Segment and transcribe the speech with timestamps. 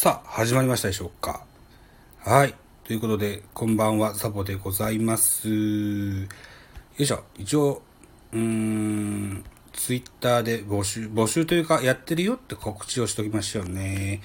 [0.00, 1.42] さあ、始まりましたでしょうか。
[2.20, 2.54] はい。
[2.84, 5.48] ということで、こんばんは、ザボでございます。
[5.48, 6.28] よ
[6.96, 7.24] いしょ。
[7.36, 7.82] 一応、
[8.32, 14.20] うーん、ツイッターで募集、募集というか、やってるよって告知をしときましょうね。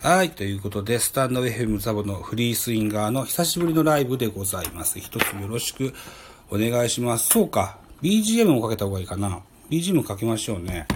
[0.00, 0.30] はい。
[0.30, 4.98] ということで、スタンド FM ザボのフリースインガーの久しぶりのライブでございます。
[4.98, 5.94] 一つよろしく
[6.50, 7.28] お願いします。
[7.28, 7.78] そうか。
[8.02, 9.40] BGM をかけた方がいいかな。
[9.70, 10.88] BGM かけましょうね。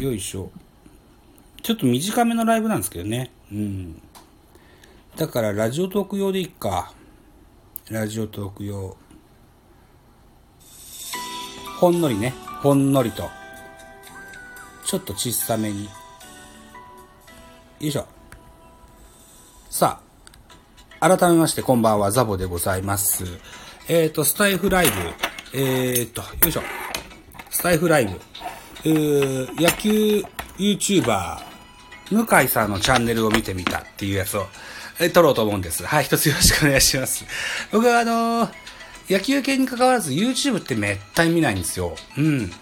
[0.00, 0.50] よいしょ。
[1.62, 3.30] ちょっと短めのライブなんですけどね。
[3.52, 4.02] うん。
[5.16, 6.92] だからラジオトーク用でいっか。
[7.90, 8.96] ラジオトーク用。
[11.78, 12.32] ほんのりね。
[12.62, 13.28] ほんのりと。
[14.86, 15.84] ちょっと小さめに。
[15.84, 15.90] よ
[17.80, 18.06] いしょ。
[19.68, 20.00] さ
[21.00, 23.24] あ、改めましてこんばんは、ザボでございます。
[23.88, 24.92] えっ、ー、と、スタイフライブ。
[25.58, 26.62] えっ、ー、と、よいしょ。
[27.50, 28.18] スタイフライブ。
[28.84, 30.24] えー、野球
[30.56, 31.51] YouTuber
[32.12, 34.46] 向井さんのチャンネルを見てみたっていうやつを、
[35.00, 35.84] え撮ろうと思うんです。
[35.84, 37.24] はい、一つよろしくお願いします。
[37.72, 38.52] 僕はあのー、
[39.08, 41.96] 野球系に関わらず YouTube ってめったに見ないんですよ。
[42.16, 42.52] うん。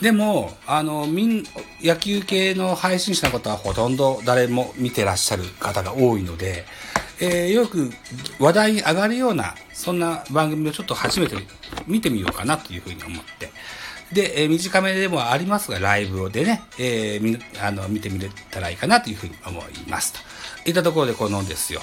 [0.00, 1.44] でも、あの、みん、
[1.82, 6.66] 野球系の配信者の方はほとんど誰も見てらっしゃる方が多いので、
[7.20, 7.90] えー、よく
[8.38, 11.36] 話題に上がるような、そんな番組をちょっと初めて
[11.86, 13.47] 見てみようかなというふうに思って、
[14.12, 20.20] で、えー、短めでもありますが、ライブでね、えー、み、あの、見てみれたらいいかなというふうに思いますと。
[20.68, 21.80] いったところでこのですよ、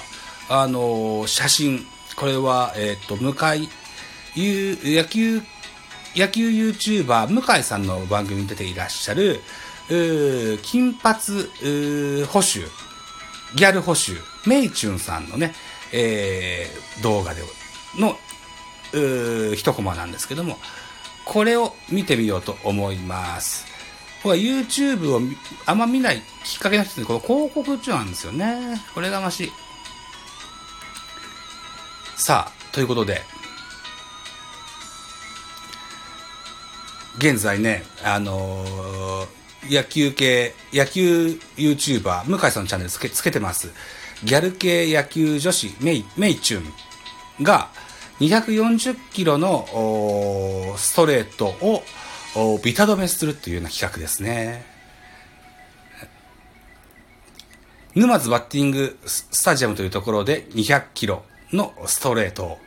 [0.48, 3.68] あのー、写真、これは、えっ、と、向井、
[4.36, 5.40] 野球、
[6.16, 9.40] 野球 YouTuber、向井さんの番組に出ていらっしゃる、
[10.62, 11.16] 金髪、
[12.26, 12.66] 保守、
[13.54, 15.54] ギャル保守、メイチュンさんのね、
[15.92, 17.42] えー、動画で
[17.98, 18.16] の、
[19.54, 20.58] 一コマなんですけども、
[21.26, 23.66] これを見てみようと思います。
[24.22, 25.20] YouTube を
[25.66, 28.80] あんま見ないきっかけの一つにこの広告中なんですよね。
[28.94, 29.52] これがましい。
[32.16, 33.20] さあ、ということで、
[37.18, 43.70] 現在ね、あのー、野球系、野球 YouTuber、向井さんのチャンネルつけつけてます。
[44.24, 46.62] ギャル系野球女子、メイ、メイチュ
[47.40, 47.68] ンが、
[48.20, 54.64] 240キロのストレートをビタ止めするというような企画ですね。
[57.94, 61.22] 沼津バッティングスタジアムというところで200キロ
[61.52, 62.58] のストレート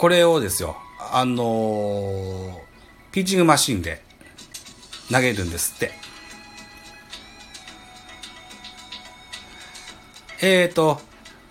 [0.00, 0.78] これをですよ、
[1.12, 2.58] あの、
[3.12, 4.00] ピッチングマシンで
[5.12, 5.92] 投げるんですって。
[10.40, 11.02] えっ、ー、と、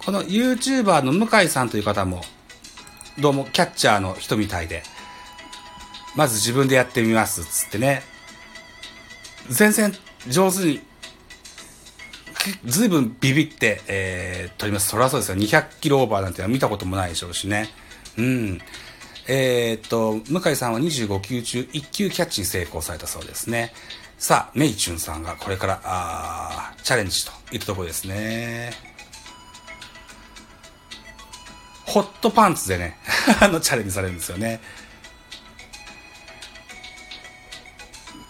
[0.06, 2.22] この YouTuber の向井さんという方も、
[3.20, 4.84] どうもキャッチャーの人みたいで、
[6.16, 8.02] まず自分でやってみます、つってね。
[9.50, 9.94] 全然
[10.28, 10.82] 上手に、
[12.66, 14.90] ずいぶんビビって、えー、取ります。
[14.90, 15.38] そりゃそうですよ。
[15.38, 17.70] 200キロオーバーなんて見たこともないでしょうしね。
[18.18, 18.62] うん。
[19.28, 23.74] えー、っと、向井さんは25球中1球キャッチに成功されたそうですね。
[24.18, 28.89] さあ、メイチュンさんがこれから、あチャレンジといったところですね。
[31.90, 32.98] ホットパンツでね、
[33.42, 34.62] あの、チャレンジされるんですよね。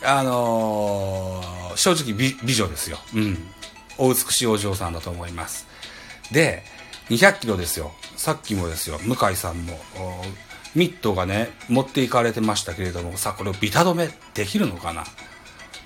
[0.02, 2.97] あのー、正直美美女ですよ。
[3.14, 3.52] うん。
[3.97, 5.68] お美しいお嬢さんだと思います。
[6.31, 6.64] で、
[7.09, 7.94] 200キロですよ。
[8.16, 9.78] さっきもですよ、向井さんも、
[10.74, 15.03] ミットがね、持っていかれてましたけれども、さあ、これをビタ止めできるのかな？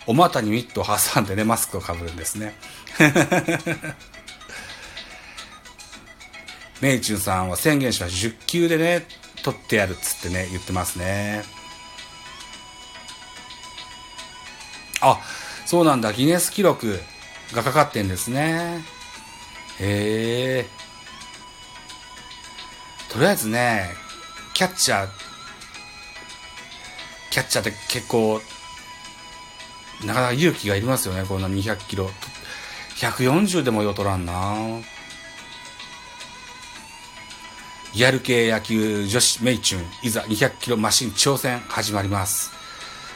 [0.06, 2.56] お股にミットを挟んでね、マスクをかぶるんですね。
[6.84, 8.28] メイチュンさんは宣言しました。
[8.28, 9.06] 10球でね、
[9.42, 11.44] 取ってやるっつってね、言ってますね。
[15.00, 15.18] あ、
[15.66, 16.12] そうなんだ。
[16.12, 17.00] ギネス記録
[17.54, 18.84] がかかってんですね。
[19.80, 20.66] へえ。
[23.10, 23.90] とりあえずね、
[24.54, 25.08] キャッチャー、
[27.32, 28.42] キャッチャーって結構、
[30.04, 31.24] なかなか勇気がいりますよね。
[31.24, 32.10] こんな200キロ。
[32.98, 34.84] 140でもよとらんな。
[37.96, 42.52] リアル系野球女子メイチュンいざ200キロマシン挑戦始まります。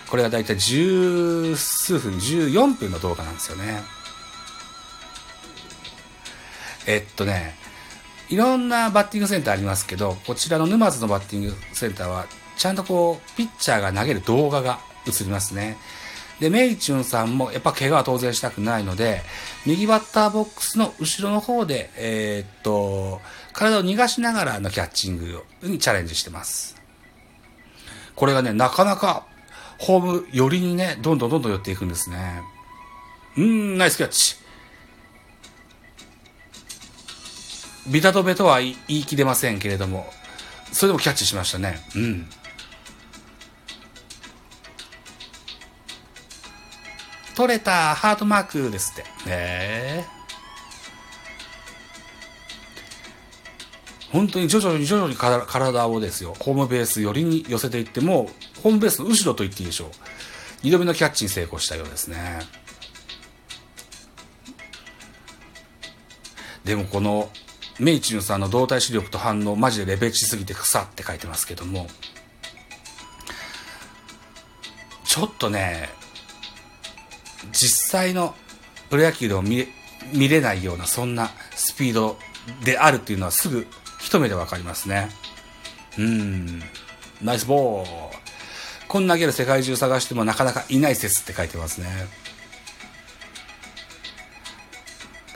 [0.07, 3.81] これがだいたい十数分、14分の動画なんですよね。
[6.85, 7.55] えっとね、
[8.29, 15.77] いろんなバッティングセンターありますけど、こちらの沼津のバッティングセンターは、ちゃんとこう、ピッチャーが投げる動画が映りますね。
[16.39, 19.23] で、メイチュンさんもやっぱ怪我は当然したくないので、
[19.65, 23.21] 右バッターボックスの後ろの方で、えー、っと、
[23.57, 26.75] 体を逃がしながらのキャッチングにチャレンジしてます。
[28.15, 29.25] これがね、なかなか、
[29.79, 32.43] ホーム寄りにね、どんどんどんどん寄っていくんですね。
[33.35, 34.35] うん、ナイスキャッチ。
[37.87, 40.07] ビタ止めとは言い切れませんけれども、
[40.71, 41.79] それでもキャッチしましたね。
[41.95, 42.29] うん。
[47.35, 49.01] 取れた、ハートマークですって。
[49.01, 50.16] へえー。
[54.17, 58.31] 本当に徐々に徐々に体をですよ、ホームベース寄りに寄せていっても、
[58.63, 59.89] ホームベースの後ろと言っていいでしょう。
[60.63, 62.39] 二度目のキャッチに成功したようですね。
[66.65, 67.29] でもこの、
[67.77, 71.87] メイチュンさんの動体視力と反応、マジでレベチすぎて草って書いてますけども、
[75.05, 75.89] ちょっとね、
[77.51, 78.33] 実際の
[78.89, 79.67] プロ野球でも見
[80.11, 82.17] 見れないような、そんなスピード
[82.63, 83.67] であるっていうのはすぐ
[84.07, 85.09] 一目でわかりますね。
[85.99, 86.61] うん。
[87.21, 87.87] ナイスボー。
[88.87, 91.87] こんなゲル世界中探してもなかなかいない説って書いてますね。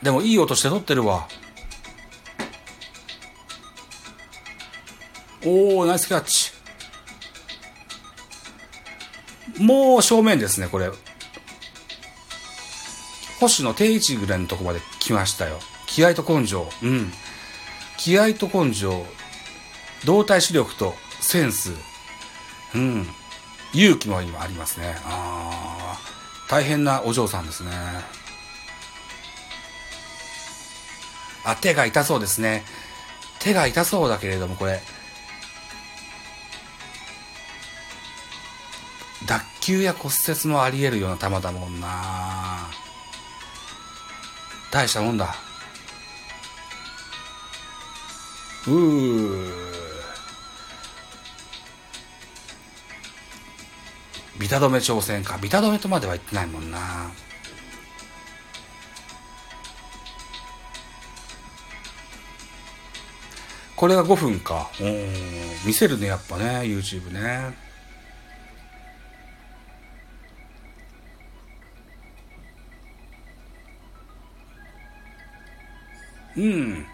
[0.02, 1.28] でもいい音して撮ってるわ。
[5.44, 6.54] おー、ナイスキャッチ。
[9.62, 10.90] もう正面ですね、これ。
[13.42, 15.60] 星の定位置ぐらいのとこまで来ましたよ。
[15.88, 16.70] 気合と根性。
[16.82, 17.12] うん。
[18.04, 19.06] 気合と根性。
[20.06, 21.72] 動体視力とセンス。
[22.74, 23.08] うん。
[23.74, 24.96] 勇気も今ありますね。
[25.06, 26.00] ああ。
[26.50, 27.70] 大変なお嬢さんですね。
[31.46, 32.66] あ、手が痛そうですね。
[33.40, 34.82] 手が痛そうだけれども、これ。
[39.28, 42.68] 脱臼や骨折もあり得るような球だもんな
[44.72, 45.51] 大したもんだ。
[48.68, 49.72] うー。
[54.40, 55.38] ビタ止め挑戦か。
[55.38, 57.12] ビタ止めとまでは言ってないもんな。
[63.76, 64.70] これが5分か。
[64.80, 65.08] うん。
[65.66, 67.56] 見せるね、やっぱね、YouTube ね。
[76.38, 76.86] うん。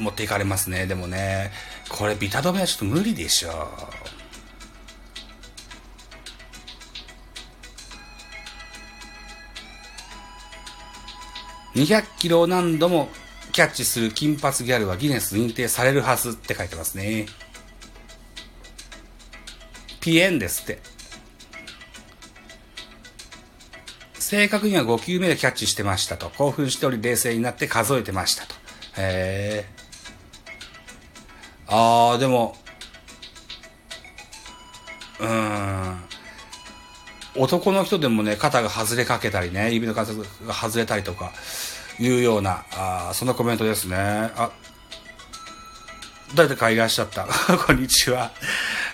[0.00, 0.86] 持っていかれますね。
[0.86, 1.52] でもね、
[1.88, 3.68] これビタ止めはちょっと無理でしょ。
[11.74, 13.08] 200キロを何度も
[13.52, 17.26] キャッチする金髪ギャルはギネス認定されるはずって書いてますね。
[20.00, 20.80] ピエンですって。
[24.14, 26.30] 正確には5球目でキャッチしてましたと。
[26.30, 28.54] 興奮しており冷静になって数えてましたと。
[28.96, 29.79] へえ。
[31.70, 32.56] ああ、でも、
[35.20, 35.96] うん。
[37.36, 41.32] 男の人でもね、肩が外れかけたりね、指の関節が外れたりとか、
[42.00, 43.96] いうような、あそんなコメントですね。
[43.96, 44.50] あ、
[46.34, 47.26] 誰かいらっしゃった
[47.66, 48.32] こんにちは。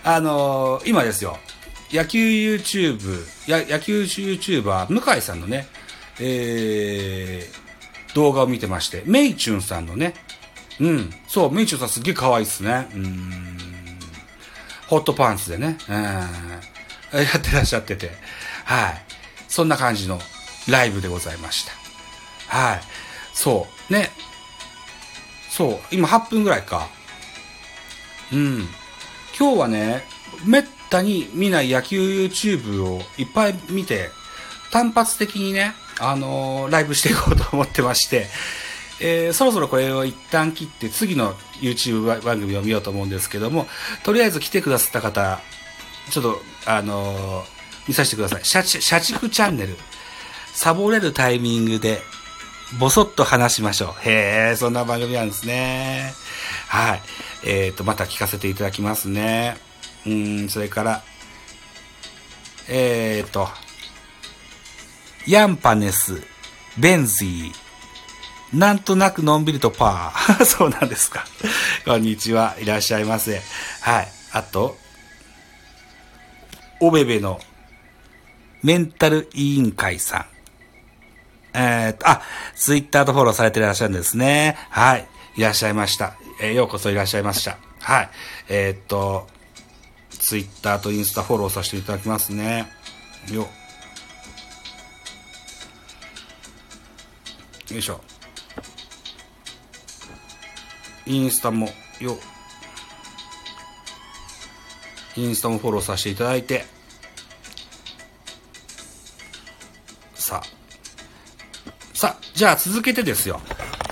[0.05, 1.39] あのー、今ですよ。
[1.93, 5.69] 野球 YouTube、や野球 YouTuber、向井さんのね、
[6.19, 10.15] えー、動画を見てまして、メイチュンさんのね、
[10.81, 11.11] うん。
[11.27, 12.89] そう、メイチュさんすっげえ可愛いっすね。
[12.95, 13.99] うん。
[14.89, 15.79] ホットパンツでね。
[15.89, 15.95] うん。
[15.95, 16.21] や
[17.37, 18.11] ってらっしゃってて。
[18.65, 19.03] はい。
[19.49, 20.21] そんな感じの
[20.69, 21.73] ライブでございました。
[22.49, 22.81] はい。
[23.33, 23.93] そう。
[23.93, 24.11] ね。
[25.51, 25.79] そう。
[25.91, 26.89] 今8分ぐらいか。
[28.33, 28.69] うん。
[29.39, 30.03] 今日はね、
[30.45, 34.11] めったに見ない野球 YouTube をいっぱい見て、
[34.71, 38.27] 単発的にね、あのー、ライブしていこうと思ってまして、
[39.01, 43.67] えー、そろそろこれを一旦切って次の YouTube 番組を見ようと思うんですけども、
[44.05, 45.41] とりあえず来てくださった方、
[46.11, 47.45] ちょっと、あのー、
[47.89, 48.45] 見させてください。
[48.45, 49.77] 社社畜チャンネル。
[50.55, 52.01] サボれるタイミングで、
[52.81, 54.09] ぼそっと話しましょう。
[54.09, 56.15] へえ、そんな番組なんですね。
[56.69, 57.03] はい。
[57.45, 59.57] えっ、ー、と、また聞かせていただきますね。
[60.07, 61.03] うん、それから、
[62.69, 63.49] えっ、ー、と、
[65.27, 66.23] ヤンパネス、
[66.79, 67.66] ベンジー、
[68.53, 70.45] なんとなくのんびりとパー。
[70.47, 71.27] そうなんですか。
[71.85, 72.57] こんにちは。
[72.61, 73.43] いらっしゃいませ。
[73.81, 74.09] はい。
[74.33, 74.79] あと、
[76.81, 77.41] おべべの
[78.63, 80.27] メンタル委員会さん。
[81.55, 82.23] えー、っと、あ、
[82.55, 84.57] ツイッターとフォローされていらっしゃるんですね。
[84.71, 85.09] はい。
[85.37, 86.15] いらっしゃいました。
[86.41, 87.57] えー、ようこそいらっしゃいました。
[87.81, 88.11] はい。
[88.49, 89.29] えー、っと、
[90.11, 92.71] ツイッターとインスタフォローさせていただきますね。
[93.31, 93.49] よ。
[97.71, 98.01] よいしょ。
[101.07, 101.69] インスタも
[102.01, 102.17] よ
[105.17, 106.65] インスタもフォローさせていただいて
[110.27, 110.57] さあ。
[111.95, 113.41] さあ、じゃあ続けてですよ。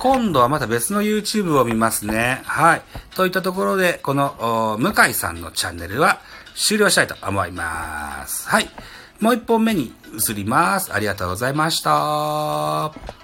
[0.01, 2.43] 今度はまた別の YouTube を見ますね。
[2.45, 2.83] はい。
[3.15, 6.21] といったところで、この、向井さんのチャンネルは
[6.57, 8.49] 終了したいと思います。
[8.49, 8.69] はい。
[9.21, 10.93] もう一本目に移ります。
[10.93, 13.24] ありがとうございました。